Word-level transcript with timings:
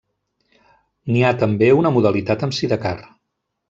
N'hi 1.13 1.23
ha 1.29 1.33
també 1.45 1.71
una 1.83 1.95
modalitat 2.01 2.51
amb 2.51 2.61
sidecar. 2.63 2.99